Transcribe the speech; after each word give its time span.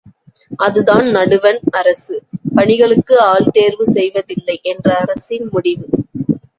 அதுதான் 0.59 1.05
நடுவண் 1.11 1.59
அரசு 1.71 2.15
பணிகளுக்கு 2.55 3.15
ஆள் 3.29 3.47
தேர்வு 3.51 3.87
செய்வதில்லை 3.95 4.59
என்ற 4.65 4.89
அரசின் 4.97 5.47
முடிவு. 5.51 5.87